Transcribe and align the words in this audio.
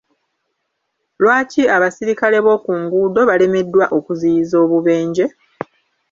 Lwaki 1.21 1.61
abasirikale 1.75 2.37
b’oku 2.45 2.71
nguudo 2.81 3.21
balemeddwa 3.29 3.85
okuziyiza 3.97 4.55
obubenje? 4.63 5.25